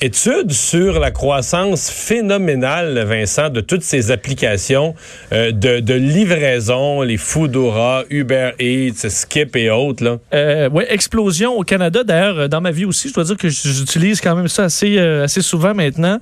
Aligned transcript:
Étude 0.00 0.52
sur 0.52 1.00
la 1.00 1.10
croissance 1.10 1.90
phénoménale, 1.90 3.04
Vincent, 3.04 3.50
de 3.50 3.60
toutes 3.60 3.82
ces 3.82 4.12
applications 4.12 4.94
euh, 5.32 5.50
de, 5.50 5.80
de, 5.80 5.94
livraison, 5.94 7.02
les 7.02 7.16
Foodora, 7.16 8.04
Uber 8.08 8.52
Eats, 8.60 9.08
Skip 9.08 9.56
et 9.56 9.70
autres. 9.70 10.04
Là. 10.04 10.18
Euh, 10.32 10.68
oui, 10.72 10.84
explosion 10.88 11.58
au 11.58 11.64
Canada. 11.64 12.04
D'ailleurs, 12.04 12.38
euh, 12.38 12.48
dans 12.48 12.60
ma 12.60 12.70
vie 12.70 12.84
aussi, 12.84 13.08
je 13.08 13.14
dois 13.14 13.24
dire 13.24 13.36
que 13.36 13.48
j'utilise 13.48 14.20
quand 14.20 14.36
même 14.36 14.46
ça 14.46 14.64
assez, 14.64 14.98
euh, 14.98 15.24
assez 15.24 15.42
souvent 15.42 15.74
maintenant, 15.74 16.20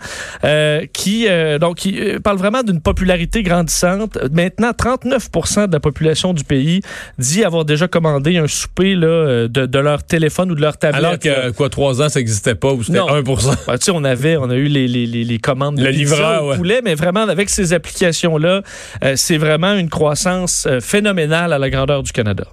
qui, 0.94 1.26
donc, 1.60 1.76
qui 1.76 2.00
parle 2.24 2.38
vraiment 2.38 2.62
d'une 2.62 2.80
popularité 2.80 3.42
grandissante. 3.42 4.16
Maintenant, 4.32 4.70
39% 4.70 5.66
de 5.66 5.72
la 5.72 5.80
population 5.80 6.32
du 6.32 6.44
pays 6.44 6.80
dit 7.18 7.44
avoir 7.44 7.66
déjà 7.66 7.88
commandé 7.88 8.38
un 8.38 8.46
souper 8.46 8.94
là, 8.94 9.48
de, 9.48 9.66
de 9.66 9.78
leur 9.78 10.02
téléphone 10.02 10.50
ou 10.50 10.54
de 10.54 10.62
leur 10.62 10.78
tablette. 10.78 11.04
Alors 11.04 11.18
que, 11.18 11.50
quoi, 11.50 11.68
trois 11.68 12.00
ans, 12.00 12.08
ça 12.08 12.20
n'existait 12.20 12.54
pas, 12.54 12.72
ou 12.72 12.82
c'était 12.82 13.00
1 13.00 13.22
ben, 13.66 13.78
tu 13.78 13.86
sais, 13.86 13.90
on 13.90 14.04
avait, 14.04 14.36
on 14.36 14.50
a 14.50 14.54
eu 14.54 14.66
les, 14.66 14.86
les, 14.88 15.06
les 15.06 15.38
commandes 15.38 15.76
de 15.76 15.84
le 15.84 15.90
livreur, 15.90 16.44
au 16.44 16.54
poulet, 16.54 16.80
mais 16.84 16.94
vraiment 16.94 17.22
avec 17.22 17.50
ces 17.50 17.72
applications-là, 17.72 18.62
euh, 19.04 19.12
c'est 19.16 19.38
vraiment 19.38 19.74
une 19.74 19.88
croissance 19.88 20.66
euh, 20.66 20.80
phénoménale 20.80 21.52
à 21.52 21.58
la 21.58 21.70
grandeur 21.70 22.02
du 22.02 22.12
Canada. 22.12 22.44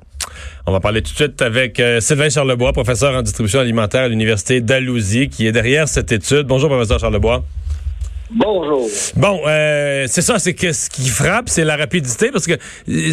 On 0.65 0.71
va 0.71 0.79
parler 0.79 1.01
tout 1.01 1.11
de 1.11 1.15
suite 1.15 1.41
avec 1.41 1.79
euh, 1.79 1.99
Sylvain 1.99 2.29
Charlebois, 2.29 2.73
professeur 2.73 3.13
en 3.15 3.21
distribution 3.21 3.59
alimentaire 3.59 4.03
à 4.03 4.07
l'Université 4.07 4.61
d'Alousie, 4.61 5.29
qui 5.29 5.45
est 5.45 5.51
derrière 5.51 5.87
cette 5.87 6.11
étude. 6.11 6.43
Bonjour, 6.43 6.69
professeur 6.69 6.99
Charlebois. 6.99 7.43
Bonjour. 8.31 8.87
Bon, 9.15 9.41
euh, 9.45 10.05
c'est 10.07 10.23
ça, 10.23 10.39
c'est 10.39 10.55
que 10.55 10.71
ce 10.71 10.89
qui 10.89 11.07
frappe, 11.09 11.49
c'est 11.49 11.65
la 11.65 11.75
rapidité, 11.75 12.31
parce 12.31 12.47
que 12.47 12.53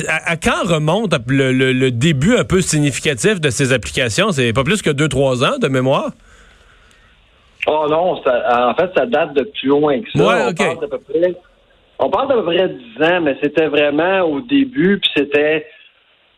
à, 0.09 0.31
à 0.31 0.37
quand 0.37 0.65
remonte 0.65 1.15
le, 1.27 1.53
le, 1.53 1.73
le, 1.73 1.91
début 1.91 2.37
un 2.37 2.45
peu 2.45 2.63
significatif 2.63 3.41
de 3.41 3.51
ces 3.51 3.73
applications? 3.73 4.33
C'est 4.33 4.53
pas 4.55 4.65
plus 4.65 4.81
que 4.81 4.89
deux, 4.91 5.09
trois 5.09 5.45
ans 5.45 5.59
de 5.61 5.69
mémoire? 5.69 6.13
Oh 7.67 7.87
non, 7.89 8.23
ça, 8.23 8.71
en 8.71 8.75
fait, 8.75 8.91
ça 8.97 9.07
date 9.07 9.35
de 9.35 9.43
plus 9.43 9.69
loin 9.69 10.01
que 10.01 10.11
ça. 10.13 10.19
Ouais, 10.19 10.43
on, 10.45 10.49
okay. 10.49 10.65
parle 10.65 10.81
d'à 10.81 10.89
peu 10.89 10.99
près, 10.99 11.35
on 11.99 12.11
parle 12.11 12.29
d'à 12.29 12.35
peu 12.35 12.45
près 12.45 12.69
10 12.69 13.05
ans, 13.05 13.21
mais 13.21 13.37
c'était 13.43 13.67
vraiment 13.67 14.21
au 14.23 14.41
début, 14.41 14.99
puis 14.99 15.11
c'était 15.17 15.67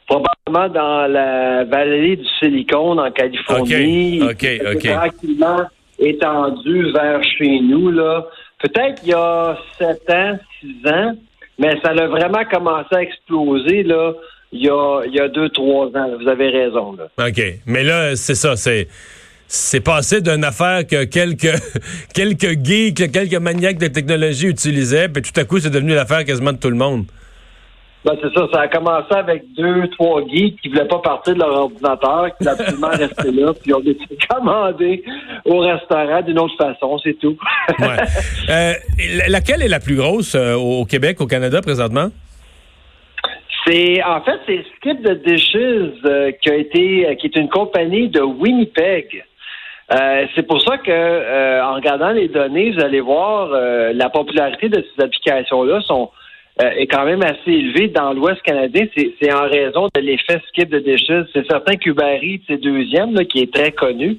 probablement 0.07 0.69
dans 0.69 1.07
la 1.07 1.65
vallée 1.65 2.17
du 2.17 2.27
Silicon, 2.39 2.99
en 2.99 3.11
Californie. 3.11 4.23
OK, 4.23 4.31
OK, 4.31 4.75
OK. 4.75 4.89
Tranquillement 4.89 5.67
étendu 5.99 6.93
vers 6.93 7.23
chez 7.39 7.61
nous, 7.61 7.91
là. 7.91 8.27
Peut-être 8.59 9.03
il 9.05 9.11
y 9.11 9.15
a 9.15 9.57
7 9.79 10.11
ans, 10.11 10.39
6 10.61 10.89
ans, 10.91 11.13
mais 11.59 11.81
ça 11.83 11.91
a 11.91 12.07
vraiment 12.07 12.45
commencé 12.51 12.95
à 12.95 13.03
exploser, 13.03 13.83
là, 13.83 14.13
il 14.53 14.65
y 14.65 14.69
a, 14.69 15.03
il 15.07 15.15
y 15.15 15.21
a 15.21 15.29
2-3 15.29 15.97
ans. 15.97 16.11
Vous 16.21 16.29
avez 16.29 16.51
raison, 16.51 16.95
là. 16.95 17.27
OK. 17.27 17.43
Mais 17.67 17.83
là, 17.85 18.17
c'est 18.17 18.35
ça, 18.35 18.57
c'est 18.57 18.89
c'est 19.55 19.85
passé 19.85 20.23
d'une 20.23 20.45
affaire 20.45 20.87
que 20.87 21.05
quelques 21.05 21.61
quelques 22.15 22.65
geeks, 22.65 23.13
quelques 23.13 23.35
maniaques 23.35 23.77
de 23.77 23.89
technologie 23.89 24.47
utilisaient, 24.47 25.11
puis 25.11 25.23
tout 25.23 25.39
à 25.39 25.45
coup, 25.45 25.59
c'est 25.59 25.69
devenu 25.69 25.95
l'affaire 25.95 26.25
quasiment 26.25 26.53
de 26.53 26.57
tout 26.57 26.71
le 26.71 26.77
monde. 26.77 27.05
Ben, 28.03 28.15
c'est 28.21 28.33
ça. 28.33 28.49
Ça 28.51 28.61
a 28.63 28.69
commencé 28.69 29.15
avec 29.15 29.45
deux, 29.55 29.89
trois 29.89 30.23
geeks 30.27 30.59
qui 30.63 30.69
voulaient 30.71 30.89
pas 30.89 31.01
partir 31.01 31.35
de 31.35 31.41
leur 31.41 31.53
ordinateur, 31.53 32.29
qui 32.29 32.45
voulaient 32.45 32.61
absolument 32.61 32.89
rester 32.93 33.31
là, 33.31 33.53
puis 33.53 33.63
ils 33.67 33.75
ont 33.75 33.81
décidé 33.81 34.17
de 34.17 34.27
commander 34.27 35.05
au 35.45 35.59
restaurant 35.59 36.23
d'une 36.23 36.39
autre 36.39 36.57
façon, 36.57 36.99
c'est 37.05 37.19
tout. 37.19 37.37
ouais. 37.79 37.97
Euh, 38.49 38.73
laquelle 39.29 39.63
est 39.63 39.69
la 39.69 39.81
plus 39.81 39.97
grosse 39.97 40.35
euh, 40.35 40.55
au 40.55 40.85
Québec, 40.85 41.21
au 41.21 41.27
Canada, 41.27 41.61
présentement? 41.61 42.09
C'est 43.67 44.03
en 44.03 44.21
fait 44.23 44.41
c'est 44.47 44.65
Skip 44.77 45.03
the 45.03 45.23
Dishes 45.25 46.01
euh, 46.05 46.33
qui 46.43 46.51
a 46.51 46.57
été 46.57 47.17
qui 47.21 47.27
est 47.29 47.37
une 47.37 47.49
compagnie 47.49 48.09
de 48.09 48.21
Winnipeg. 48.21 49.25
Euh, 49.91 50.27
c'est 50.35 50.47
pour 50.47 50.63
ça 50.63 50.79
que, 50.79 50.91
euh, 50.91 51.65
en 51.65 51.75
regardant 51.75 52.11
les 52.11 52.29
données, 52.29 52.71
vous 52.71 52.81
allez 52.81 53.01
voir 53.01 53.51
euh, 53.53 53.93
la 53.93 54.09
popularité 54.11 54.69
de 54.69 54.85
ces 54.95 55.03
applications-là 55.03 55.81
sont 55.83 56.11
est 56.59 56.87
quand 56.87 57.07
même 57.07 57.23
assez 57.23 57.51
élevée 57.51 57.89
dans 57.89 58.13
l'Ouest 58.13 58.43
canadien. 58.43 58.85
C'est 58.95 59.33
en 59.33 59.49
raison 59.49 59.89
de 59.95 60.01
l'effet 60.01 60.39
skip 60.49 60.69
de 60.69 60.81
dishes. 60.81 61.27
C'est 61.33 61.47
certain 61.51 61.77
qu'Uber 61.77 62.19
Eats 62.23 62.43
c'est 62.47 62.59
deuxième, 62.59 63.15
là, 63.15 63.25
qui 63.25 63.41
est 63.41 63.53
très 63.53 63.73
connu. 63.73 64.19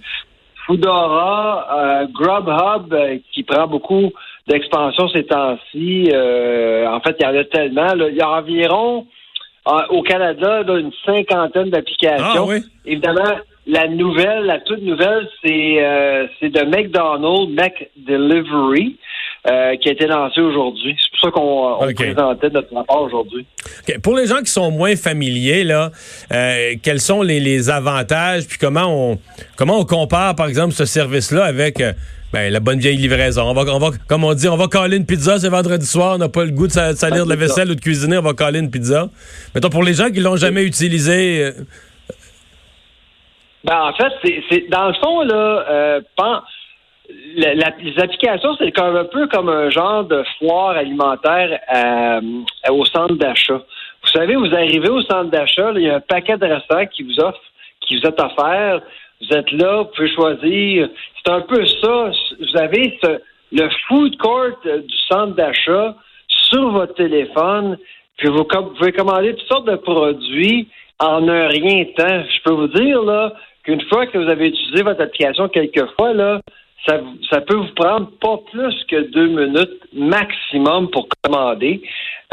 Foodora, 0.65 2.07
Grubhub, 2.11 3.21
qui 3.31 3.43
prend 3.43 3.67
beaucoup 3.67 4.11
d'expansion 4.47 5.07
ces 5.09 5.25
temps-ci. 5.25 6.09
en 6.11 6.99
fait, 7.01 7.15
il 7.19 7.23
y 7.23 7.27
en 7.27 7.35
a 7.37 7.43
tellement. 7.43 7.93
Là. 7.93 8.09
Il 8.09 8.15
y 8.15 8.21
a 8.21 8.31
environ 8.31 9.05
au 9.91 10.01
Canada 10.01 10.63
là, 10.63 10.79
une 10.79 10.91
cinquantaine 11.05 11.69
d'applications. 11.69 12.25
Ah, 12.35 12.45
oui? 12.47 12.63
Évidemment, 12.83 13.37
la 13.65 13.87
nouvelle, 13.87 14.43
la 14.45 14.59
toute 14.59 14.81
nouvelle, 14.81 15.27
c'est 15.43 15.83
euh, 15.83 16.27
c'est 16.39 16.49
de 16.49 16.61
McDonald's, 16.65 17.53
Mac 17.53 17.89
Delivery, 17.95 18.97
euh, 19.49 19.75
qui 19.77 19.89
a 19.89 19.91
été 19.93 20.05
lancé 20.07 20.41
aujourd'hui. 20.41 20.95
C'est 20.97 21.11
pour 21.11 21.19
ça 21.29 21.31
qu'on 21.31 21.85
on 21.85 21.87
Okay. 21.89 22.13
présentait 22.13 22.49
notre 22.49 22.73
rapport 22.73 23.03
aujourd'hui. 23.03 23.45
Pour 24.01 24.15
les 24.15 24.27
gens 24.27 24.39
qui 24.39 24.51
sont 24.51 24.71
moins 24.71 24.95
familiers, 24.95 25.63
là, 25.63 25.91
euh, 26.31 26.73
quels 26.81 26.99
sont 26.99 27.21
les, 27.21 27.39
les 27.39 27.69
avantages, 27.69 28.47
puis 28.47 28.57
comment 28.57 29.11
on 29.11 29.19
comment 29.55 29.79
on 29.79 29.85
compare, 29.85 30.35
par 30.35 30.47
exemple, 30.47 30.73
ce 30.73 30.85
service-là 30.85 31.45
avec 31.45 31.79
euh, 31.79 31.93
ben, 32.33 32.51
la 32.51 32.59
bonne 32.59 32.79
vieille 32.79 32.97
livraison? 32.97 33.43
On 33.43 33.53
va, 33.53 33.63
on 33.73 33.79
va, 33.79 33.91
comme 34.07 34.23
on 34.25 34.33
dit, 34.33 34.47
on 34.49 34.57
va 34.57 34.67
caler 34.67 34.97
une 34.97 35.05
pizza, 35.05 35.39
c'est 35.39 35.49
vendredi 35.49 35.85
soir, 35.85 36.15
on 36.15 36.17
n'a 36.17 36.29
pas 36.29 36.43
le 36.43 36.51
goût 36.51 36.67
de 36.67 36.71
salir 36.73 37.25
de 37.25 37.29
la 37.29 37.35
vaisselle 37.37 37.71
ou 37.71 37.75
de 37.75 37.81
cuisiner, 37.81 38.17
on 38.17 38.21
va 38.23 38.33
caler 38.33 38.59
une 38.59 38.71
pizza. 38.71 39.09
Mettons, 39.55 39.69
pour 39.69 39.83
les 39.83 39.93
gens 39.93 40.09
qui 40.09 40.19
l'ont 40.19 40.35
jamais 40.35 40.63
utilisé, 40.63 41.43
euh, 41.45 41.51
Ben, 43.63 43.79
en 43.81 43.93
fait, 43.93 44.41
c'est 44.49 44.69
dans 44.69 44.87
le 44.87 44.93
fond, 44.95 45.21
là, 45.21 45.65
euh, 45.69 46.01
les 47.37 47.99
applications, 47.99 48.55
c'est 48.57 48.71
comme 48.71 48.95
un 48.95 49.05
peu 49.05 49.27
comme 49.27 49.49
un 49.49 49.69
genre 49.69 50.03
de 50.03 50.23
foire 50.37 50.71
alimentaire 50.77 51.59
à- 51.67 52.19
au 52.71 52.85
centre 52.85 53.15
d'achat. 53.15 53.61
Vous 54.03 54.09
savez, 54.09 54.35
vous 54.35 54.53
arrivez 54.53 54.89
au 54.89 55.01
centre 55.01 55.29
d'achat, 55.29 55.71
il 55.75 55.83
y 55.83 55.89
a 55.89 55.95
un 55.95 55.99
paquet 55.99 56.37
de 56.37 56.45
restaurants 56.45 56.85
qui 56.87 57.03
vous 57.03 57.19
offre, 57.19 57.39
qui 57.81 57.97
vous 57.97 58.03
est 58.03 58.21
offert. 58.21 58.81
Vous 59.21 59.37
êtes 59.37 59.51
là, 59.51 59.77
vous 59.77 59.89
pouvez 59.95 60.13
choisir. 60.13 60.89
C'est 61.23 61.31
un 61.31 61.41
peu 61.41 61.65
ça. 61.65 62.11
Vous 62.39 62.57
avez 62.57 62.99
le 63.51 63.69
food 63.87 64.17
court 64.17 64.57
euh, 64.65 64.79
du 64.79 64.97
centre 65.09 65.35
d'achat 65.35 65.95
sur 66.27 66.71
votre 66.71 66.95
téléphone, 66.95 67.77
puis 68.17 68.27
vous, 68.27 68.45
vous 68.51 68.73
pouvez 68.77 68.91
commander 68.91 69.35
toutes 69.35 69.47
sortes 69.47 69.67
de 69.67 69.75
produits 69.75 70.67
en 70.99 71.27
un 71.27 71.47
rien 71.47 71.83
de 71.83 71.93
temps. 71.95 72.23
Je 72.29 72.41
peux 72.43 72.53
vous 72.53 72.67
dire 72.67 73.01
là 73.03 73.33
qu'une 73.63 73.81
fois 73.89 74.05
que 74.07 74.17
vous 74.17 74.29
avez 74.29 74.47
utilisé 74.47 74.83
votre 74.83 75.01
application 75.01 75.47
quelques 75.47 75.85
fois, 75.97 76.13
là, 76.13 76.41
ça, 76.87 76.99
ça 77.29 77.41
peut 77.41 77.55
vous 77.55 77.73
prendre 77.75 78.09
pas 78.19 78.39
plus 78.51 78.75
que 78.89 79.09
deux 79.11 79.27
minutes 79.27 79.79
maximum 79.93 80.89
pour 80.89 81.07
commander. 81.23 81.81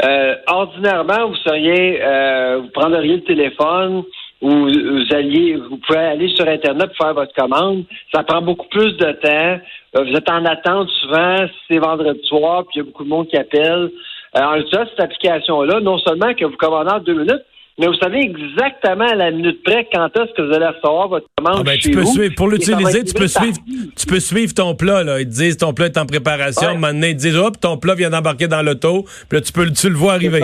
Euh, 0.03 0.35
ordinairement, 0.47 1.29
vous 1.29 1.35
seriez, 1.35 2.01
euh, 2.03 2.59
vous 2.61 2.69
prendriez 2.69 3.15
le 3.15 3.23
téléphone 3.23 4.03
ou 4.41 4.49
vous 4.49 5.15
alliez, 5.15 5.55
vous 5.55 5.77
pouvez 5.77 5.99
aller 5.99 6.27
sur 6.29 6.47
Internet 6.47 6.87
pour 6.87 7.05
faire 7.05 7.13
votre 7.13 7.33
commande. 7.33 7.85
Ça 8.13 8.23
prend 8.23 8.41
beaucoup 8.41 8.67
plus 8.67 8.97
de 8.97 9.11
temps. 9.11 9.59
Euh, 9.95 10.03
vous 10.03 10.13
êtes 10.13 10.29
en 10.29 10.43
attente 10.45 10.89
souvent 11.01 11.45
c'est 11.69 11.77
vendredi 11.77 12.19
soir, 12.27 12.63
puis 12.63 12.75
il 12.75 12.77
y 12.79 12.81
a 12.81 12.83
beaucoup 12.85 13.03
de 13.03 13.09
monde 13.09 13.27
qui 13.27 13.37
appelle. 13.37 13.91
Euh, 14.37 14.41
en 14.41 14.55
utilisant 14.55 14.85
cette 14.89 14.99
application-là, 14.99 15.79
non 15.81 15.97
seulement 15.99 16.33
que 16.33 16.45
vous 16.45 16.57
commandez 16.57 16.91
en 16.91 16.99
deux 16.99 17.13
minutes, 17.13 17.43
mais 17.79 17.87
vous 17.87 17.95
savez 17.95 18.19
exactement 18.19 19.07
à 19.07 19.15
la 19.15 19.31
minute 19.31 19.63
près 19.63 19.87
quand 19.91 20.07
est-ce 20.15 20.33
que 20.33 20.41
vous 20.41 20.53
allez 20.53 20.67
recevoir 20.67 21.07
votre 21.07 21.27
commande. 21.37 21.57
ah 21.59 21.63
ben, 21.63 21.79
chez 21.79 21.89
tu 21.89 21.91
peux 21.91 22.01
vous. 22.01 22.13
suivre, 22.13 22.35
pour 22.35 22.47
l'utiliser, 22.49 23.03
tu 23.03 23.13
peux 23.13 23.27
suivre, 23.27 23.57
tu 23.97 24.05
peux 24.05 24.19
suivre 24.19 24.53
ton 24.53 24.75
plat, 24.75 25.03
là. 25.03 25.19
Ils 25.19 25.25
te 25.25 25.31
disent 25.31 25.57
ton 25.57 25.73
plat 25.73 25.87
est 25.87 25.97
en 25.97 26.05
préparation. 26.05 26.69
Ouais. 26.71 26.77
Maintenant, 26.77 27.07
ils 27.07 27.15
te 27.15 27.21
disent, 27.21 27.37
hop, 27.37 27.59
ton 27.59 27.77
plat 27.77 27.95
vient 27.95 28.09
d'embarquer 28.09 28.47
dans 28.47 28.61
l'auto. 28.61 29.03
Puis 29.29 29.37
là, 29.37 29.41
tu 29.41 29.51
peux, 29.51 29.63
le- 29.65 29.73
tu 29.73 29.89
le 29.89 29.95
vois 29.95 30.13
arriver. 30.13 30.41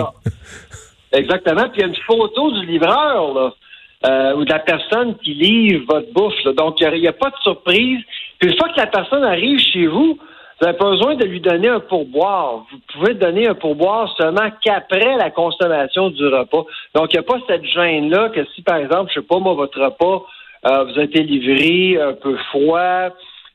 Exactement. 1.12 1.68
Puis 1.70 1.78
il 1.78 1.80
y 1.80 1.84
a 1.84 1.86
une 1.88 1.96
photo 2.06 2.50
du 2.52 2.66
livreur, 2.66 3.34
là, 3.34 3.54
euh, 4.06 4.36
ou 4.36 4.44
de 4.44 4.50
la 4.50 4.58
personne 4.60 5.16
qui 5.18 5.34
livre 5.34 5.84
votre 5.88 6.12
bouffe. 6.12 6.34
là. 6.44 6.52
Donc, 6.52 6.76
il 6.80 7.00
n'y 7.00 7.08
a, 7.08 7.12
pas 7.12 7.30
de 7.30 7.36
surprise. 7.42 8.00
Puis 8.38 8.50
une 8.50 8.56
fois 8.58 8.68
que 8.68 8.78
la 8.80 8.86
personne 8.86 9.24
arrive 9.24 9.58
chez 9.58 9.86
vous, 9.86 10.18
vous 10.60 10.66
n'avez 10.66 10.78
pas 10.78 10.90
besoin 10.90 11.14
de 11.14 11.24
lui 11.24 11.40
donner 11.40 11.68
un 11.68 11.78
pourboire. 11.78 12.66
Vous 12.70 12.78
pouvez 12.92 13.14
donner 13.14 13.46
un 13.46 13.54
pourboire 13.54 14.12
seulement 14.16 14.50
qu'après 14.60 15.16
la 15.16 15.30
consommation 15.30 16.10
du 16.10 16.26
repas. 16.26 16.64
Donc, 16.94 17.12
il 17.12 17.16
n'y 17.16 17.20
a 17.20 17.22
pas 17.22 17.38
cette 17.46 17.64
gêne-là 17.64 18.30
que 18.30 18.44
si, 18.54 18.62
par 18.62 18.76
exemple, 18.76 19.12
je 19.14 19.20
sais 19.20 19.26
pas, 19.26 19.38
moi, 19.38 19.54
votre 19.54 19.80
repas 19.80 20.26
euh, 20.66 20.84
vous 20.84 20.98
a 20.98 21.04
été 21.04 21.22
livré 21.22 22.00
un 22.00 22.14
peu 22.14 22.36
froid, 22.50 23.10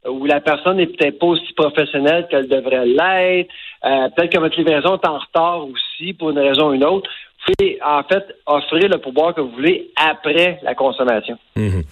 où 0.08 0.26
la 0.26 0.40
personne 0.40 0.78
n'est 0.78 0.88
peut-être 0.88 1.20
pas 1.20 1.28
aussi 1.28 1.52
professionnelle 1.54 2.28
qu'elle 2.30 2.48
devrait 2.48 2.86
l'être. 2.86 3.50
Euh, 3.86 4.10
peut-être 4.16 4.32
que 4.32 4.40
votre 4.40 4.58
livraison 4.58 4.96
est 4.96 5.08
en 5.08 5.18
retard 5.18 5.68
aussi 5.68 6.14
pour 6.14 6.30
une 6.30 6.40
raison 6.40 6.70
ou 6.70 6.74
une 6.74 6.86
autre. 6.86 7.10
Pouvez 7.45 7.78
en 7.86 8.01
fait 8.04 8.24
offrir 8.45 8.88
le 8.88 9.00
pourboire 9.00 9.36
que 9.36 9.42
vous 9.42 9.51
voulez 9.51 9.92
après 9.98 10.60
la 10.63 10.75
consommation. 10.75 11.38
Mhm. 11.57 11.84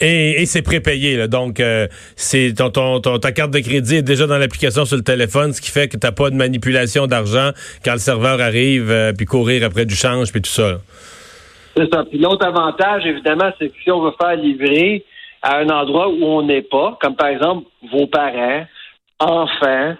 Et, 0.00 0.42
et 0.42 0.46
c'est 0.46 0.62
prépayé, 0.62 1.16
là. 1.16 1.28
donc 1.28 1.60
euh, 1.60 1.86
c'est 2.16 2.52
ton, 2.54 2.70
ton, 2.70 3.00
ton- 3.00 3.18
ta 3.18 3.30
carte 3.30 3.52
de 3.52 3.60
crédit 3.60 3.96
est 3.96 4.02
déjà 4.02 4.26
dans 4.26 4.36
l'application 4.38 4.84
sur 4.84 4.96
le 4.96 5.04
téléphone, 5.04 5.52
ce 5.52 5.60
qui 5.60 5.70
fait 5.70 5.86
que 5.88 5.96
t'as 5.96 6.10
pas 6.10 6.30
de 6.30 6.34
manipulation 6.34 7.06
d'argent 7.06 7.50
quand 7.84 7.92
le 7.92 7.98
serveur 7.98 8.40
arrive, 8.40 8.90
euh, 8.90 9.12
puis 9.16 9.26
courir 9.26 9.64
après 9.64 9.84
du 9.86 9.94
change, 9.94 10.32
puis 10.32 10.42
tout 10.42 10.50
ça. 10.50 10.70
là. 10.72 10.78
C'est 11.76 11.92
ça. 11.94 12.04
Puis 12.10 12.18
l'autre 12.18 12.44
avantage, 12.44 13.04
évidemment, 13.06 13.52
c'est 13.60 13.68
que 13.68 13.74
si 13.84 13.90
on 13.92 14.00
veut 14.02 14.12
faire 14.20 14.34
livrer 14.34 15.04
à 15.42 15.58
un 15.58 15.68
endroit 15.68 16.08
où 16.08 16.24
on 16.24 16.42
n'est 16.42 16.62
pas, 16.62 16.98
comme 17.00 17.14
par 17.14 17.28
exemple 17.28 17.66
vos 17.92 18.06
parents, 18.08 18.64
enfants, 19.20 19.94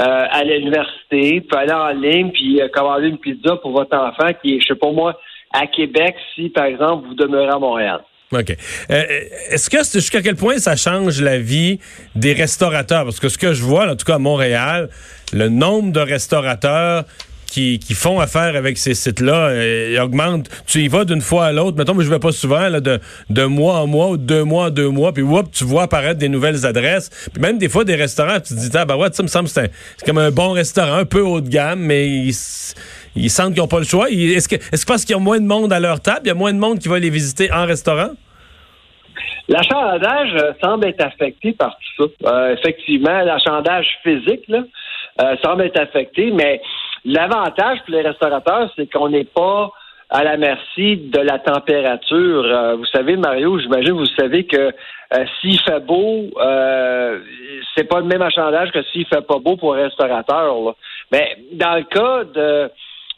euh, 0.00 0.26
à 0.30 0.44
l'université, 0.44 1.42
peut 1.42 1.58
aller 1.58 1.72
en 1.72 1.90
ligne 1.90 2.30
puis 2.30 2.60
euh, 2.60 2.68
commander 2.68 3.08
une 3.08 3.18
pizza 3.18 3.56
pour 3.56 3.72
votre 3.72 3.94
enfant 3.96 4.30
qui 4.40 4.56
est, 4.56 4.60
je 4.60 4.68
sais 4.68 4.74
pas 4.74 4.90
moi, 4.90 5.18
à 5.52 5.66
Québec, 5.66 6.14
si 6.34 6.48
par 6.48 6.64
exemple 6.64 7.06
vous 7.08 7.14
demeurez 7.14 7.50
à 7.50 7.58
Montréal. 7.58 8.00
OK. 8.32 8.56
Euh, 8.90 9.04
Est-ce 9.50 9.68
que 9.68 9.78
jusqu'à 9.78 10.22
quel 10.22 10.36
point 10.36 10.58
ça 10.58 10.76
change 10.76 11.20
la 11.20 11.38
vie 11.38 11.80
des 12.14 12.32
restaurateurs? 12.32 13.04
Parce 13.04 13.18
que 13.18 13.28
ce 13.28 13.36
que 13.36 13.52
je 13.52 13.62
vois, 13.62 13.90
en 13.90 13.96
tout 13.96 14.04
cas 14.04 14.14
à 14.14 14.18
Montréal, 14.18 14.88
le 15.32 15.48
nombre 15.48 15.92
de 15.92 16.00
restaurateurs 16.00 17.04
qui, 17.50 17.94
font 17.94 18.20
affaire 18.20 18.56
avec 18.56 18.78
ces 18.78 18.94
sites-là 18.94 19.48
euh, 19.48 19.90
il 19.92 20.00
augmente. 20.00 20.48
Tu 20.66 20.80
y 20.80 20.88
vas 20.88 21.04
d'une 21.04 21.20
fois 21.20 21.46
à 21.46 21.52
l'autre. 21.52 21.76
Mettons, 21.76 21.94
mais 21.94 22.04
je 22.04 22.10
vais 22.10 22.18
pas 22.18 22.32
souvent, 22.32 22.68
là, 22.68 22.80
de, 22.80 23.44
mois 23.44 23.80
en 23.80 23.86
mois 23.86 24.10
ou 24.10 24.16
de 24.16 24.22
deux 24.22 24.44
mois 24.44 24.66
en 24.66 24.70
deux 24.70 24.88
mois. 24.88 25.12
Puis, 25.12 25.22
whoop, 25.22 25.50
tu 25.50 25.64
vois 25.64 25.82
apparaître 25.82 26.18
des 26.18 26.28
nouvelles 26.28 26.64
adresses. 26.64 27.10
Puis 27.32 27.42
même 27.42 27.58
des 27.58 27.68
fois, 27.68 27.84
des 27.84 27.96
restaurants, 27.96 28.40
tu 28.40 28.54
te 28.54 28.60
dis, 28.60 28.70
ah, 28.74 28.84
ben 28.84 28.96
ouais, 28.96 29.08
ça 29.12 29.22
me 29.22 29.28
semble 29.28 29.48
c'est 29.48 29.70
comme 30.06 30.18
un 30.18 30.30
bon 30.30 30.52
restaurant, 30.52 30.94
un 30.94 31.04
peu 31.04 31.20
haut 31.20 31.40
de 31.40 31.48
gamme, 31.48 31.80
mais 31.80 32.06
ils, 32.08 32.32
sentent 33.30 33.52
qu'ils 33.52 33.62
n'ont 33.62 33.68
pas 33.68 33.78
le 33.78 33.84
choix. 33.84 34.08
Est-ce 34.10 34.48
que, 34.48 34.56
est-ce 34.56 34.84
que 34.84 34.88
parce 34.90 35.04
qu'il 35.04 35.14
y 35.14 35.18
a 35.18 35.22
moins 35.22 35.40
de 35.40 35.46
monde 35.46 35.72
à 35.72 35.80
leur 35.80 36.00
table, 36.00 36.20
il 36.24 36.28
y 36.28 36.32
a 36.32 36.34
moins 36.34 36.52
de 36.52 36.58
monde 36.58 36.78
qui 36.78 36.88
va 36.88 36.98
les 36.98 37.10
visiter 37.10 37.52
en 37.52 37.66
restaurant? 37.66 38.10
L'achalandage 39.50 40.32
euh, 40.36 40.52
semble 40.62 40.86
être 40.86 41.04
affecté 41.04 41.52
par 41.52 41.76
tout 41.76 42.08
ça. 42.22 42.30
Euh, 42.30 42.54
effectivement, 42.54 43.20
l'achalandage 43.22 43.88
physique 44.04 44.44
là, 44.46 44.62
euh, 45.20 45.36
semble 45.42 45.62
être 45.62 45.80
affecté, 45.80 46.30
mais 46.30 46.60
l'avantage 47.04 47.78
pour 47.84 47.94
les 47.94 48.02
restaurateurs, 48.02 48.70
c'est 48.76 48.90
qu'on 48.92 49.08
n'est 49.08 49.24
pas 49.24 49.70
à 50.10 50.24
la 50.24 50.36
merci 50.36 50.96
de 50.96 51.20
la 51.20 51.38
température. 51.38 52.44
Euh, 52.44 52.74
vous 52.74 52.84
savez, 52.86 53.16
Mario, 53.16 53.58
j'imagine 53.60 53.92
vous 53.92 54.06
savez 54.06 54.44
que 54.44 54.56
euh, 54.56 55.24
s'il 55.40 55.60
fait 55.60 55.80
beau, 55.80 56.24
euh, 56.40 57.20
c'est 57.76 57.84
pas 57.84 58.00
le 58.00 58.06
même 58.06 58.22
achalandage 58.22 58.72
que 58.72 58.82
s'il 58.84 59.06
fait 59.06 59.24
pas 59.26 59.38
beau 59.38 59.56
pour 59.56 59.74
un 59.74 59.82
restaurateur. 59.84 60.74
Mais 61.12 61.36
dans 61.52 61.76
le 61.76 61.82
cas 61.84 62.24
de 62.24 62.70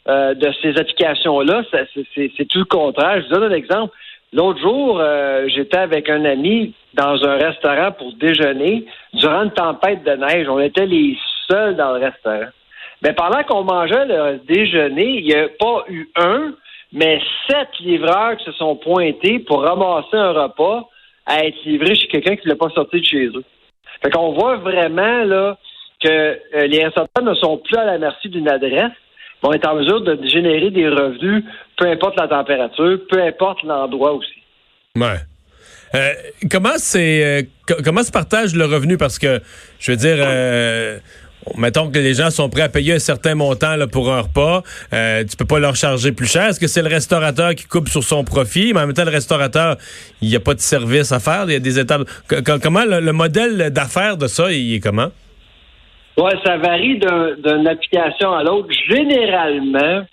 euh, 0.07 0.51
ces 0.61 0.77
applications-là, 0.77 1.63
c'est- 1.71 2.45
tout 2.47 2.59
le 2.59 2.65
contraire. 2.65 3.21
Je 3.21 3.27
vous 3.27 3.39
donne 3.39 3.51
un 3.51 3.55
exemple. 3.55 3.95
L'autre 4.33 4.59
jour, 4.59 4.99
j'étais 5.47 5.77
avec 5.77 6.09
un 6.09 6.25
ami 6.25 6.73
dans 6.95 7.23
un 7.23 7.35
restaurant 7.37 7.91
pour 7.91 8.13
déjeuner 8.13 8.85
durant 9.13 9.43
une 9.43 9.51
tempête 9.51 10.03
de 10.03 10.11
neige. 10.11 10.47
On 10.49 10.59
était 10.59 10.87
les 10.87 11.15
seuls 11.47 11.75
dans 11.75 11.93
le 11.93 11.99
restaurant. 12.05 12.49
Mais 13.03 13.13
pendant 13.13 13.43
qu'on 13.43 13.63
mangeait 13.63 14.05
le 14.05 14.39
déjeuner, 14.47 15.19
il 15.19 15.25
n'y 15.25 15.35
a 15.35 15.49
pas 15.59 15.83
eu 15.89 16.09
un, 16.15 16.53
mais 16.93 17.19
sept 17.49 17.67
livreurs 17.81 18.37
qui 18.37 18.45
se 18.45 18.53
sont 18.53 18.75
pointés 18.77 19.39
pour 19.39 19.61
ramasser 19.61 20.15
un 20.15 20.31
repas 20.31 20.87
à 21.25 21.45
être 21.45 21.57
livré 21.65 21.95
chez 21.95 22.07
quelqu'un 22.07 22.35
qui 22.35 22.47
ne 22.47 22.53
l'a 22.53 22.57
pas 22.57 22.69
sorti 22.69 23.01
de 23.01 23.05
chez 23.05 23.25
eux. 23.27 23.43
Fait 24.01 24.09
qu'on 24.09 24.33
voit 24.33 24.57
vraiment 24.57 25.23
là 25.23 25.57
que 26.01 26.09
euh, 26.09 26.67
les 26.67 26.83
restaurateurs 26.83 27.23
ne 27.23 27.33
sont 27.35 27.57
plus 27.57 27.77
à 27.77 27.85
la 27.85 27.97
merci 27.97 28.29
d'une 28.29 28.49
adresse, 28.49 28.91
mais 29.41 29.49
on 29.49 29.53
est 29.53 29.65
en 29.65 29.75
mesure 29.75 30.01
de 30.01 30.19
générer 30.27 30.69
des 30.69 30.87
revenus, 30.87 31.43
peu 31.77 31.87
importe 31.87 32.19
la 32.19 32.27
température, 32.27 32.99
peu 33.09 33.21
importe 33.21 33.63
l'endroit 33.63 34.13
aussi. 34.13 34.41
Ouais. 34.95 35.19
Euh, 35.95 36.11
comment 36.51 36.77
c'est 36.77 37.23
euh, 37.23 37.41
co- 37.67 37.81
comment 37.83 38.01
se 38.01 38.11
partage 38.11 38.55
le 38.55 38.65
revenu? 38.65 38.97
Parce 38.97 39.19
que 39.19 39.39
je 39.79 39.91
veux 39.91 39.97
dire 39.97 40.17
mettons 41.57 41.89
que 41.91 41.99
les 41.99 42.13
gens 42.13 42.29
sont 42.29 42.49
prêts 42.49 42.61
à 42.63 42.69
payer 42.69 42.93
un 42.93 42.99
certain 42.99 43.35
montant 43.35 43.75
là, 43.75 43.87
pour 43.87 44.11
un 44.11 44.21
repas, 44.21 44.63
euh, 44.93 45.23
tu 45.29 45.35
peux 45.37 45.45
pas 45.45 45.59
leur 45.59 45.75
charger 45.75 46.11
plus 46.11 46.27
cher. 46.31 46.47
Est-ce 46.49 46.59
que 46.59 46.67
c'est 46.67 46.81
le 46.81 46.89
restaurateur 46.89 47.53
qui 47.55 47.65
coupe 47.65 47.89
sur 47.89 48.03
son 48.03 48.23
profit, 48.23 48.73
mais 48.73 48.81
en 48.81 48.85
même 48.87 48.93
temps 48.95 49.05
le 49.05 49.11
restaurateur, 49.11 49.77
il 50.21 50.29
n'y 50.29 50.35
a 50.35 50.39
pas 50.39 50.53
de 50.53 50.59
service 50.59 51.11
à 51.11 51.19
faire, 51.19 51.45
il 51.47 51.53
y 51.53 51.55
a 51.55 51.59
des 51.59 51.79
étapes. 51.79 52.03
Co- 52.29 52.41
co- 52.45 52.59
comment 52.61 52.85
le, 52.85 52.99
le 52.99 53.11
modèle 53.13 53.69
d'affaires 53.71 54.17
de 54.17 54.27
ça, 54.27 54.51
il 54.51 54.75
est 54.75 54.79
comment? 54.79 55.09
Oui, 56.17 56.31
ça 56.45 56.57
varie 56.57 56.99
d'un- 56.99 57.35
d'une 57.43 57.67
application 57.67 58.33
à 58.33 58.43
l'autre. 58.43 58.69
Généralement, 58.87 60.05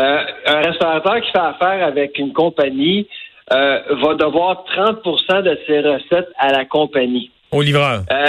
euh, 0.00 0.18
un 0.46 0.60
restaurateur 0.60 1.20
qui 1.22 1.30
fait 1.30 1.38
affaire 1.38 1.84
avec 1.86 2.18
une 2.18 2.32
compagnie 2.32 3.06
euh, 3.52 3.80
va 4.02 4.14
devoir 4.14 4.64
30% 4.76 5.42
de 5.42 5.58
ses 5.66 5.80
recettes 5.80 6.28
à 6.38 6.52
la 6.52 6.64
compagnie. 6.64 7.30
au 7.50 7.62
livreur 7.62 8.02
Euh, 8.12 8.26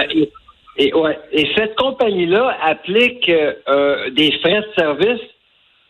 et, 0.81 0.93
ouais, 0.95 1.19
et 1.31 1.47
cette 1.55 1.75
compagnie-là 1.75 2.57
applique 2.63 3.29
euh, 3.29 4.09
des 4.09 4.31
frais 4.39 4.61
de 4.61 4.67
service 4.75 5.21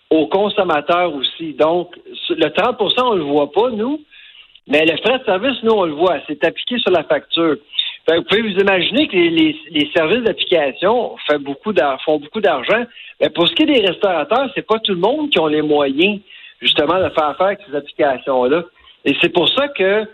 aux 0.10 0.28
consommateurs 0.28 1.16
aussi. 1.16 1.54
Donc, 1.54 1.96
le 2.30 2.48
30% 2.48 3.02
on 3.02 3.14
le 3.14 3.24
voit 3.24 3.52
pas, 3.54 3.70
nous, 3.70 4.02
mais 4.68 4.86
le 4.86 4.98
frais 4.98 5.20
de 5.20 5.24
service, 5.24 5.64
nous, 5.64 5.72
on 5.72 5.86
le 5.86 5.94
voit. 5.94 6.18
C'est 6.28 6.44
appliqué 6.44 6.78
sur 6.80 6.92
la 6.92 7.04
facture. 7.04 7.56
Fait 8.06 8.18
vous 8.18 8.24
pouvez 8.24 8.42
vous 8.42 8.60
imaginer 8.60 9.08
que 9.08 9.16
les, 9.16 9.90
services 9.96 10.24
d'application 10.24 11.16
font 11.26 11.40
beaucoup 11.40 11.72
d'argent. 12.42 12.84
Mais 13.22 13.30
pour 13.30 13.48
ce 13.48 13.56
qui 13.56 13.64
est 13.64 13.68
des 13.68 13.86
restaurateurs, 13.86 14.50
c'est 14.54 14.68
pas 14.68 14.80
tout 14.80 14.94
le 14.94 15.00
monde 15.00 15.30
qui 15.30 15.40
ont 15.40 15.48
les 15.48 15.62
moyens, 15.62 16.20
justement, 16.62 17.00
de 17.00 17.10
faire 17.12 17.30
affaire 17.30 17.48
avec 17.48 17.60
ces 17.70 17.78
applications-là. 17.78 18.64
Et 19.06 19.16
c'est 19.22 19.30
pour 19.30 19.48
ça 19.48 19.70
que 19.70 20.06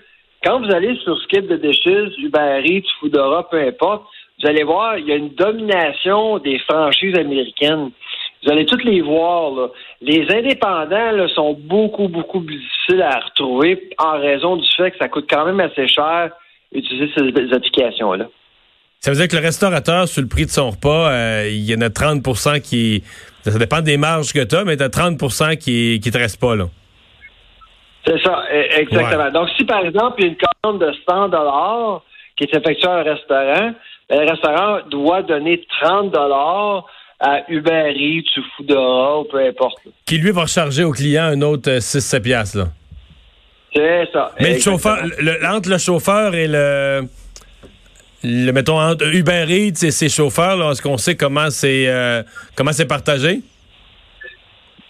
quand 0.43 0.59
vous 0.59 0.71
allez 0.71 0.95
sur 0.97 1.17
Skip 1.23 1.47
de 1.47 1.57
Dishes, 1.57 2.13
Uber 2.19 2.61
Eats, 2.63 2.87
Foodora, 2.99 3.49
peu 3.49 3.59
importe, 3.59 4.05
vous 4.39 4.47
allez 4.47 4.63
voir, 4.63 4.97
il 4.97 5.07
y 5.07 5.11
a 5.11 5.15
une 5.15 5.33
domination 5.33 6.37
des 6.37 6.59
franchises 6.59 7.15
américaines. 7.15 7.89
Vous 8.43 8.51
allez 8.51 8.65
toutes 8.65 8.83
les 8.83 9.01
voir. 9.01 9.51
Là. 9.51 9.67
Les 10.01 10.27
indépendants 10.29 11.11
là, 11.11 11.27
sont 11.29 11.53
beaucoup, 11.53 12.07
beaucoup 12.07 12.41
plus 12.41 12.57
difficiles 12.57 13.01
à 13.01 13.19
retrouver 13.19 13.89
en 13.97 14.19
raison 14.19 14.57
du 14.57 14.67
fait 14.77 14.91
que 14.91 14.97
ça 14.99 15.07
coûte 15.07 15.25
quand 15.29 15.45
même 15.45 15.59
assez 15.59 15.87
cher 15.87 16.31
utiliser 16.71 17.11
ces 17.15 17.53
applications-là. 17.53 18.27
Ça 18.99 19.11
veut 19.11 19.17
dire 19.17 19.27
que 19.27 19.35
le 19.35 19.41
restaurateur, 19.41 20.07
sur 20.07 20.21
le 20.21 20.27
prix 20.27 20.45
de 20.45 20.51
son 20.51 20.71
repas, 20.71 21.11
euh, 21.11 21.49
il 21.49 21.63
y 21.63 21.73
en 21.73 21.81
a 21.81 21.89
30% 21.89 22.61
qui... 22.61 23.03
Ça 23.41 23.57
dépend 23.57 23.81
des 23.81 23.97
marges 23.97 24.33
que 24.33 24.43
tu 24.43 24.55
as, 24.55 24.65
mais 24.65 24.75
tu 24.75 24.83
as 24.83 24.89
30% 24.89 25.57
qui 25.57 25.99
qui 26.01 26.11
te 26.11 26.17
reste 26.17 26.39
pas, 26.39 26.55
là. 26.55 26.65
C'est 28.05 28.21
ça, 28.21 28.43
e- 28.51 28.81
exactement. 28.81 29.31
Donc, 29.31 29.49
si 29.57 29.63
par 29.63 29.85
exemple, 29.85 30.15
il 30.19 30.25
y 30.25 30.27
a 30.27 30.31
une 30.31 30.37
commande 30.37 30.81
de 30.81 30.93
100 31.07 31.29
dollars 31.29 32.03
qui 32.35 32.43
est 32.43 32.55
effectuée 32.55 32.89
à 32.89 32.97
un 32.97 33.03
restaurant, 33.03 33.73
le 34.09 34.29
restaurant 34.29 34.79
doit 34.89 35.21
donner 35.23 35.61
30 35.81 36.11
dollars 36.11 36.85
à 37.19 37.41
Uber 37.49 37.93
Eats 37.95 38.39
ou 38.39 38.43
Foodora 38.55 39.19
ou 39.19 39.23
peu 39.25 39.39
importe. 39.45 39.79
Qui, 40.05 40.17
lui, 40.19 40.31
va 40.31 40.43
recharger 40.43 40.83
au 40.83 40.91
client 40.91 41.23
un 41.25 41.41
autre 41.41 41.69
6-7 41.69 42.21
piastres, 42.21 42.57
là. 42.59 42.65
C'est 43.75 44.09
ça. 44.13 44.31
Mais 44.39 44.53
le 44.55 44.59
chauffeur, 44.59 44.97
le- 45.19 45.45
entre 45.47 45.69
le 45.69 45.77
chauffeur 45.77 46.33
et 46.33 46.47
le, 46.47 47.01
le 48.23 48.51
mettons 48.51 48.79
entre 48.79 49.05
Uber 49.13 49.45
Eats 49.49 49.83
et 49.85 49.91
ses 49.91 50.09
chauffeurs, 50.09 50.55
là, 50.57 50.71
est-ce 50.71 50.81
qu'on 50.81 50.97
sait 50.97 51.15
comment 51.15 51.49
c'est 51.49 51.85
euh, 51.87 52.23
comment 52.55 52.71
c'est 52.71 52.87
partagé? 52.87 53.41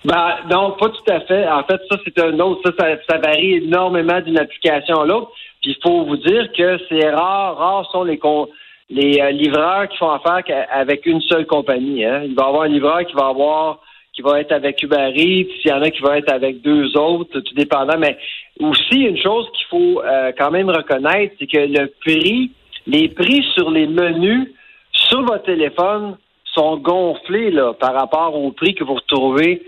Ben, 0.05 0.35
non, 0.49 0.71
pas 0.79 0.89
tout 0.89 1.11
à 1.11 1.19
fait. 1.21 1.47
En 1.49 1.63
fait, 1.63 1.81
ça, 1.89 1.97
c'est 2.05 2.19
un 2.21 2.39
autre. 2.39 2.61
Ça, 2.65 2.71
ça, 2.79 2.95
ça 3.09 3.17
varie 3.17 3.55
énormément 3.55 4.21
d'une 4.21 4.37
application 4.39 5.01
à 5.01 5.05
l'autre. 5.05 5.31
Puis 5.61 5.71
il 5.71 5.77
faut 5.83 6.05
vous 6.05 6.17
dire 6.17 6.47
que 6.57 6.77
c'est 6.87 7.09
rare, 7.09 7.57
rares 7.57 7.89
sont 7.91 8.03
les 8.03 8.17
con- 8.17 8.47
les 8.89 9.19
euh, 9.19 9.31
livreurs 9.31 9.87
qui 9.89 9.97
font 9.97 10.11
affaire 10.11 10.43
avec 10.71 11.05
une 11.05 11.21
seule 11.21 11.45
compagnie. 11.45 12.05
Hein. 12.05 12.23
Il 12.25 12.35
va 12.35 12.45
y 12.45 12.47
avoir 12.47 12.63
un 12.63 12.67
livreur 12.67 13.05
qui 13.05 13.13
va 13.13 13.27
avoir 13.27 13.79
qui 14.17 14.23
va 14.23 14.39
être 14.39 14.51
avec 14.51 14.81
Uber 14.81 15.11
Eats, 15.15 15.51
il 15.63 15.69
y 15.69 15.71
en 15.71 15.81
a 15.83 15.91
qui 15.91 16.01
vont 16.01 16.13
être 16.13 16.33
avec 16.33 16.61
deux 16.61 16.97
autres, 16.97 17.39
tout 17.39 17.53
dépendant. 17.53 17.99
Mais 17.99 18.17
aussi, 18.59 19.01
une 19.01 19.21
chose 19.21 19.47
qu'il 19.55 19.67
faut 19.67 20.01
euh, 20.01 20.31
quand 20.35 20.49
même 20.49 20.71
reconnaître, 20.71 21.35
c'est 21.37 21.45
que 21.45 21.59
le 21.59 21.93
prix, 22.01 22.51
les 22.87 23.09
prix 23.09 23.45
sur 23.53 23.69
les 23.69 23.85
menus 23.85 24.49
sur 24.91 25.21
votre 25.21 25.43
téléphone 25.43 26.17
sont 26.45 26.77
gonflés 26.77 27.51
là, 27.51 27.73
par 27.73 27.93
rapport 27.93 28.33
au 28.33 28.51
prix 28.51 28.73
que 28.73 28.83
vous 28.83 28.95
retrouvez 28.95 29.61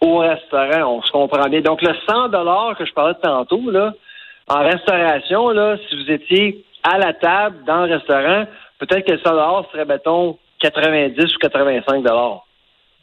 au 0.00 0.18
restaurant. 0.18 0.96
On 0.96 1.02
se 1.02 1.12
comprend 1.12 1.50
bien. 1.50 1.60
Donc, 1.60 1.82
le 1.82 1.94
100 2.08 2.30
dollars 2.30 2.74
que 2.78 2.86
je 2.86 2.92
parlais 2.94 3.14
tantôt, 3.22 3.70
là, 3.70 3.92
en 4.48 4.60
restauration, 4.60 5.50
là, 5.50 5.76
si 5.86 5.96
vous 5.96 6.10
étiez 6.10 6.64
à 6.82 6.98
la 6.98 7.12
table 7.14 7.56
dans 7.66 7.86
le 7.86 7.94
restaurant, 7.94 8.44
peut-être 8.78 9.06
que 9.06 9.12
le 9.12 9.18
100 9.18 9.30
dollars 9.30 9.64
serait, 9.72 9.84
mettons, 9.84 10.38
90 10.60 11.34
ou 11.34 11.38
85 11.40 12.02
dollars. 12.02 12.44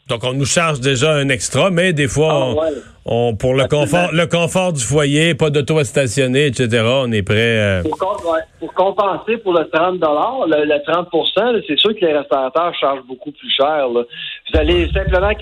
Donc, 0.07 0.23
on 0.23 0.33
nous 0.33 0.45
charge 0.45 0.79
déjà 0.79 1.11
un 1.13 1.29
extra, 1.29 1.69
mais 1.69 1.93
des 1.93 2.07
fois, 2.07 2.29
Ah, 2.31 2.39
on, 2.39 2.53
ouais. 2.59 2.67
on- 3.05 3.35
pour 3.35 3.53
le 3.53 3.63
Absolument. 3.65 3.85
confort, 3.85 4.09
le 4.11 4.25
confort 4.25 4.73
du 4.73 4.83
foyer, 4.83 5.35
pas 5.35 5.51
d'auto 5.51 5.77
à 5.77 5.83
stationner, 5.83 6.47
etc., 6.47 6.83
on 6.83 7.11
est 7.11 7.21
prêt. 7.21 7.35
euh, 7.37 7.83
Pour, 7.83 7.95
com- 7.97 8.17
ouais, 8.33 8.39
pour 8.59 8.73
compenser 8.73 9.37
pour 9.37 9.53
le 9.53 9.69
30 9.69 9.99
le, 10.47 10.65
le 10.65 10.81
30 10.83 11.09
là, 11.37 11.59
c'est 11.67 11.77
sûr 11.77 11.91
que 11.93 12.03
les 12.03 12.17
restaurateurs 12.17 12.73
chargent 12.79 13.03
beaucoup 13.07 13.31
plus 13.31 13.51
cher. 13.51 13.87
là. 13.87 14.01
Vous 14.51 14.59
allez 14.59 14.89
simplement 14.91 15.33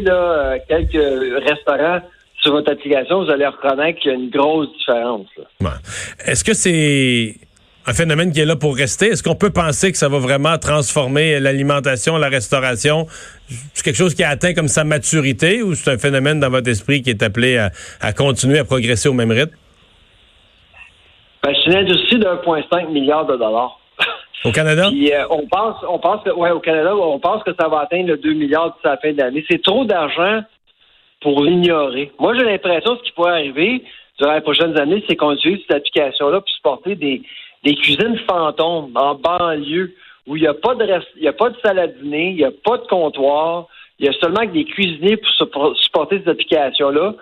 là, 0.00 0.14
euh, 0.14 0.58
quelques 0.66 1.44
restaurants 1.46 2.00
sur 2.40 2.52
votre 2.52 2.72
application, 2.72 3.24
vous 3.24 3.30
allez 3.30 3.46
reconnaître 3.46 3.98
qu'il 4.00 4.12
y 4.12 4.14
a 4.14 4.16
une 4.16 4.30
grosse 4.30 4.72
différence. 4.78 5.26
ouais. 5.60 5.68
Est-ce 6.24 6.42
que 6.42 6.54
c'est 6.54 7.34
un 7.90 7.92
phénomène 7.92 8.32
qui 8.32 8.40
est 8.40 8.44
là 8.44 8.54
pour 8.54 8.76
rester? 8.76 9.06
Est-ce 9.06 9.22
qu'on 9.22 9.34
peut 9.34 9.50
penser 9.50 9.90
que 9.90 9.98
ça 9.98 10.08
va 10.08 10.18
vraiment 10.18 10.56
transformer 10.58 11.40
l'alimentation, 11.40 12.16
la 12.16 12.28
restauration? 12.28 13.06
C'est 13.74 13.84
quelque 13.84 13.96
chose 13.96 14.14
qui 14.14 14.22
a 14.22 14.28
atteint 14.28 14.54
comme 14.54 14.68
sa 14.68 14.84
maturité 14.84 15.62
ou 15.62 15.74
c'est 15.74 15.90
un 15.90 15.98
phénomène 15.98 16.38
dans 16.38 16.50
votre 16.50 16.68
esprit 16.68 17.02
qui 17.02 17.10
est 17.10 17.22
appelé 17.22 17.58
à, 17.58 17.70
à 18.00 18.12
continuer 18.12 18.60
à 18.60 18.64
progresser 18.64 19.08
au 19.08 19.12
même 19.12 19.32
rythme? 19.32 19.56
Ben, 21.42 21.52
c'est 21.52 21.70
une 21.72 21.78
industrie 21.78 22.18
de 22.20 22.26
1,5 22.26 22.92
milliard 22.92 23.26
de 23.26 23.36
dollars. 23.36 23.80
Au 24.44 24.52
Canada? 24.52 24.86
Puis, 24.88 25.12
euh, 25.12 25.24
on 25.30 25.46
pense, 25.48 25.76
on 25.88 25.98
pense 25.98 26.22
que, 26.22 26.30
ouais, 26.30 26.50
au 26.50 26.60
Canada, 26.60 26.94
on 26.96 27.18
pense 27.18 27.42
que 27.42 27.50
ça 27.58 27.68
va 27.68 27.80
atteindre 27.80 28.08
le 28.08 28.18
2 28.18 28.34
milliards 28.34 28.68
d'ici 28.68 28.82
la 28.84 28.96
fin 28.98 29.12
de 29.12 29.18
l'année. 29.18 29.44
C'est 29.50 29.62
trop 29.62 29.84
d'argent 29.84 30.42
pour 31.20 31.42
l'ignorer. 31.42 32.12
Moi, 32.20 32.34
j'ai 32.38 32.44
l'impression 32.44 32.94
que 32.94 33.00
ce 33.00 33.04
qui 33.08 33.12
pourrait 33.12 33.32
arriver 33.32 33.82
durant 34.18 34.34
les 34.34 34.40
prochaines 34.42 34.78
années, 34.78 35.02
c'est 35.08 35.16
qu'on 35.16 35.32
utilise 35.32 35.58
cette 35.66 35.76
application-là 35.78 36.40
pour 36.40 36.48
supporter 36.50 36.94
des, 36.94 37.22
des 37.64 37.74
cuisines 37.74 38.18
fantômes 38.28 38.90
en 38.96 39.14
banlieue 39.14 39.92
où 40.26 40.36
il 40.36 40.42
n'y 40.42 40.48
a 40.48 40.54
pas 40.54 40.74
de 40.74 40.84
rest- 40.84 41.08
il 41.16 41.22
y 41.24 41.28
a 41.28 41.32
pas 41.32 41.50
de 41.50 41.56
salle 41.64 41.78
à 41.78 41.86
dîner, 41.86 42.30
il 42.30 42.36
n'y 42.36 42.44
a 42.44 42.50
pas 42.50 42.78
de 42.78 42.86
comptoir, 42.86 43.66
il 43.98 44.06
y 44.06 44.08
a 44.08 44.12
seulement 44.14 44.40
que 44.46 44.52
des 44.52 44.64
cuisiniers 44.64 45.16
pour 45.16 45.30
suppo- 45.32 45.74
supporter 45.76 46.18
cette 46.18 46.28
application-là. 46.28 47.14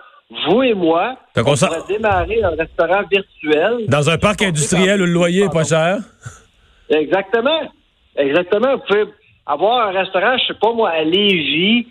Vous 0.47 0.61
et 0.61 0.73
moi, 0.75 1.15
Donc, 1.35 1.47
on 1.47 1.51
on 1.53 1.55
pourrait 1.55 1.87
démarrer 1.87 2.43
un 2.43 2.51
restaurant 2.51 3.01
virtuel. 3.11 3.85
Dans 3.87 4.09
un 4.09 4.17
parc 4.19 4.43
industriel 4.43 5.01
où 5.01 5.05
le 5.05 5.11
loyer 5.11 5.45
est 5.45 5.51
pas 5.53 5.63
cher? 5.63 5.97
Exactement. 6.89 7.61
Exactement. 8.15 8.73
Vous 8.75 8.83
pouvez 8.87 9.05
avoir 9.45 9.87
un 9.87 9.91
restaurant, 9.91 10.37
je 10.37 10.45
sais 10.47 10.59
pas 10.59 10.71
moi, 10.73 10.89
à 10.89 11.03
Lévis, 11.03 11.87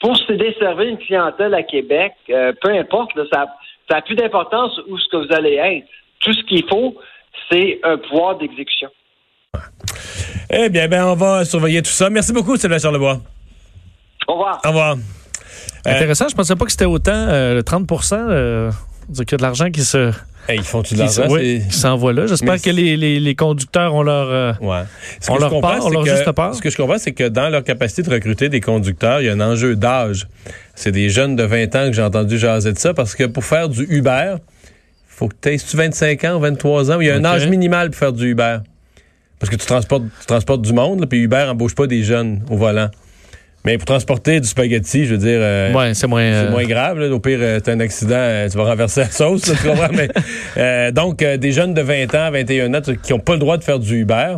pour 0.00 0.16
se 0.16 0.32
desservir 0.32 0.88
une 0.88 0.98
clientèle 0.98 1.54
à 1.54 1.62
Québec, 1.62 2.12
euh, 2.30 2.52
peu 2.60 2.70
importe, 2.70 3.14
là, 3.16 3.24
ça 3.32 3.46
ça 3.90 3.96
n'a 3.96 4.02
plus 4.02 4.14
d'importance 4.14 4.80
où 4.88 4.96
ce 4.98 5.08
que 5.08 5.16
vous 5.16 5.32
allez 5.34 5.54
être. 5.54 5.86
Tout 6.20 6.32
ce 6.32 6.42
qu'il 6.44 6.64
faut, 6.68 6.96
c'est 7.50 7.78
un 7.84 7.96
pouvoir 7.98 8.38
d'exécution. 8.38 8.88
Eh 10.50 10.68
bien, 10.68 10.88
ben, 10.88 11.04
on 11.06 11.14
va 11.14 11.44
surveiller 11.44 11.82
tout 11.82 11.90
ça. 11.90 12.10
Merci 12.10 12.32
beaucoup, 12.32 12.56
Sylvain 12.56 12.78
Charlebois. 12.78 13.20
Au 14.28 14.32
revoir. 14.34 14.60
Au 14.64 14.68
revoir. 14.68 14.96
Euh, 15.86 15.90
Intéressant, 15.90 16.26
je 16.28 16.34
pensais 16.34 16.54
pas 16.56 16.64
que 16.64 16.70
c'était 16.70 16.84
autant, 16.84 17.12
euh, 17.14 17.54
le 17.54 17.62
30 17.62 17.90
euh, 18.12 18.70
qu'il 19.10 19.32
y 19.32 19.34
a 19.34 19.36
de 19.38 19.42
l'argent 19.42 19.70
qui 19.70 19.82
se 19.82 20.12
Hey, 20.48 20.58
ils 20.58 20.64
font-tu 20.64 20.94
de 20.94 20.98
l'argent? 21.00 21.26
oui, 21.30 21.60
c'est- 21.62 21.68
qui 21.68 21.76
s'envoie 21.76 22.12
là. 22.12 22.26
J'espère 22.26 22.60
que 22.60 22.70
les, 22.70 22.96
les, 22.96 23.20
les 23.20 23.34
conducteurs 23.36 23.94
ont 23.94 24.02
leur... 24.02 24.28
euh, 24.28 24.52
Ouais. 24.60 24.82
Ce 25.20 25.30
On 25.30 25.36
que 25.36 25.40
leur 25.40 25.60
part, 25.60 25.78
on 25.78 25.88
c'est 25.88 25.94
leur 25.94 26.04
que- 26.04 26.10
juste 26.10 26.32
part. 26.32 26.54
Ce 26.54 26.60
que 26.62 26.68
je 26.70 26.76
comprends, 26.76 26.98
c'est 26.98 27.12
que 27.12 27.28
dans 27.28 27.48
leur 27.48 27.62
capacité 27.62 28.02
de 28.02 28.10
recruter 28.10 28.48
des 28.48 28.60
conducteurs, 28.60 29.20
il 29.20 29.26
y 29.26 29.28
a 29.28 29.32
un 29.32 29.40
enjeu 29.40 29.76
d'âge. 29.76 30.26
C'est 30.74 30.90
des 30.92 31.10
jeunes 31.10 31.36
de 31.36 31.44
20 31.44 31.74
ans 31.76 31.86
que 31.86 31.92
j'ai 31.92 32.02
entendu 32.02 32.38
jaser 32.38 32.72
de 32.72 32.78
ça 32.78 32.92
parce 32.92 33.14
que 33.14 33.24
pour 33.24 33.44
faire 33.44 33.68
du 33.68 33.84
Uber, 33.88 34.34
faut 35.22 35.28
que 35.28 35.34
tu 35.40 35.48
aies 35.50 35.56
25 35.76 36.24
ans 36.24 36.36
ou 36.36 36.40
23 36.40 36.90
ans. 36.90 37.00
Il 37.00 37.06
y 37.06 37.10
a 37.10 37.14
un 37.16 37.24
âge 37.24 37.46
minimal 37.48 37.90
pour 37.90 37.98
faire 37.98 38.12
du 38.12 38.30
Uber? 38.30 38.58
Parce 39.38 39.50
que 39.50 39.56
tu 39.56 39.66
transportes, 39.66 40.04
tu 40.20 40.26
transportes 40.26 40.62
du 40.62 40.72
monde, 40.72 41.00
là, 41.00 41.06
puis 41.06 41.18
Uber 41.20 41.46
embauche 41.48 41.74
pas 41.74 41.86
des 41.86 42.02
jeunes 42.02 42.40
au 42.50 42.56
volant. 42.56 42.88
Mais 43.64 43.78
pour 43.78 43.84
transporter 43.86 44.40
du 44.40 44.48
spaghetti, 44.48 45.04
je 45.06 45.12
veux 45.12 45.18
dire, 45.18 45.38
euh, 45.40 45.72
ouais, 45.72 45.94
c'est 45.94 46.08
moins... 46.08 46.22
euh, 46.22 46.50
moins 46.50 46.64
grave. 46.64 46.98
Là. 46.98 47.08
Au 47.12 47.20
pire, 47.20 47.38
euh, 47.40 47.60
t'as 47.60 47.72
un 47.72 47.80
accident, 47.80 48.14
euh, 48.16 48.48
tu 48.48 48.56
vas 48.56 48.64
renverser 48.64 49.00
la 49.02 49.10
sauce, 49.10 49.46
là, 49.46 49.54
tu 49.60 49.68
comprends? 49.68 49.88
Mais, 50.56 50.90
donc, 50.92 51.18
des 51.24 51.52
jeunes 51.52 51.72
de 51.74 51.80
20 51.80 52.12
ans, 52.16 52.30
21 52.32 52.74
ans, 52.74 52.80
qui 53.02 53.12
n'ont 53.12 53.20
pas 53.20 53.34
le 53.34 53.38
droit 53.38 53.56
de 53.58 53.62
faire 53.64 53.78
du 53.78 54.00
Uber, 54.00 54.34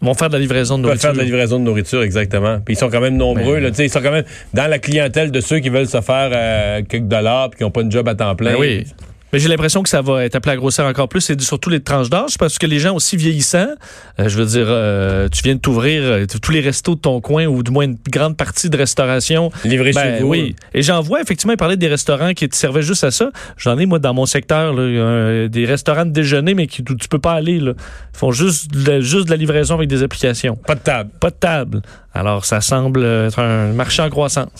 vont 0.00 0.14
faire 0.14 0.28
de 0.28 0.34
la 0.34 0.38
livraison 0.40 0.76
de 0.78 0.82
nourriture. 0.82 1.02
faire 1.02 1.12
de 1.12 1.18
la 1.18 1.24
livraison 1.24 1.58
de 1.58 1.64
nourriture, 1.64 2.02
exactement. 2.02 2.58
Puis 2.64 2.74
ils 2.74 2.78
sont 2.78 2.88
quand 2.90 3.00
même 3.00 3.16
nombreux. 3.16 3.56
Mais- 3.60 3.70
Là, 3.70 3.70
ils 3.78 3.90
sont 3.90 4.00
quand 4.02 4.12
même 4.12 4.24
dans 4.52 4.66
la 4.66 4.78
clientèle 4.78 5.30
de 5.30 5.40
ceux 5.40 5.58
qui 5.60 5.68
veulent 5.70 5.88
se 5.88 6.00
faire 6.02 6.82
quelques 6.88 7.04
dollars 7.08 7.50
puis 7.50 7.58
qui 7.58 7.64
n'ont 7.64 7.70
pas 7.70 7.80
une 7.82 7.92
job 7.92 8.06
à 8.08 8.14
temps 8.14 8.34
plein. 8.34 8.52
Ben 8.52 8.58
oui. 8.60 8.86
Mais 9.34 9.40
j'ai 9.40 9.48
l'impression 9.48 9.82
que 9.82 9.88
ça 9.88 10.00
va 10.00 10.24
être 10.24 10.36
appelé 10.36 10.52
à 10.52 10.56
grossir 10.56 10.84
encore 10.84 11.08
plus, 11.08 11.28
et 11.28 11.36
surtout 11.40 11.68
les 11.68 11.80
tranches 11.80 12.08
d'âge, 12.08 12.38
parce 12.38 12.56
que 12.56 12.66
les 12.66 12.78
gens 12.78 12.94
aussi 12.94 13.16
vieillissants, 13.16 13.66
euh, 14.20 14.28
je 14.28 14.38
veux 14.38 14.46
dire, 14.46 14.66
euh, 14.68 15.28
tu 15.28 15.42
viens 15.42 15.56
de 15.56 15.60
t'ouvrir 15.60 16.02
euh, 16.04 16.24
tous 16.40 16.52
les 16.52 16.60
restos 16.60 16.94
de 16.94 17.00
ton 17.00 17.20
coin, 17.20 17.44
ou 17.46 17.64
du 17.64 17.72
moins 17.72 17.82
une 17.84 17.96
grande 18.08 18.36
partie 18.36 18.70
de 18.70 18.76
restauration. 18.76 19.50
Livré 19.64 19.90
Ben 19.90 20.18
chez 20.18 20.22
vous. 20.22 20.28
oui. 20.28 20.54
Et 20.72 20.82
j'en 20.82 21.00
vois 21.00 21.20
effectivement, 21.20 21.52
il 21.52 21.56
parlait 21.56 21.76
des 21.76 21.88
restaurants 21.88 22.32
qui 22.32 22.48
te 22.48 22.54
servaient 22.54 22.82
juste 22.82 23.02
à 23.02 23.10
ça. 23.10 23.30
J'en 23.56 23.76
ai, 23.76 23.86
moi, 23.86 23.98
dans 23.98 24.14
mon 24.14 24.24
secteur, 24.24 24.72
là, 24.72 25.48
des 25.48 25.64
restaurants 25.64 26.06
de 26.06 26.12
déjeuner, 26.12 26.54
mais 26.54 26.68
qui, 26.68 26.82
où 26.88 26.94
tu 26.94 27.08
peux 27.08 27.18
pas 27.18 27.32
aller. 27.32 27.58
Là. 27.58 27.72
Ils 28.14 28.16
font 28.18 28.30
juste 28.30 28.70
de, 28.70 28.88
la- 28.88 29.00
juste 29.00 29.24
de 29.26 29.30
la 29.32 29.36
livraison 29.36 29.74
avec 29.74 29.88
des 29.88 30.04
applications. 30.04 30.54
Pas 30.54 30.76
de 30.76 30.80
table. 30.80 31.10
Pas 31.18 31.30
de 31.30 31.34
table. 31.34 31.82
Alors, 32.14 32.44
ça 32.44 32.60
semble 32.60 33.04
être 33.04 33.40
un 33.40 33.72
marché 33.72 34.00
en 34.00 34.08
croissance. 34.10 34.46